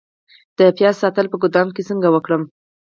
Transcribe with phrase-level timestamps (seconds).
[0.57, 2.43] د پیاز ساتل په ګدام کې څنګه وکړم؟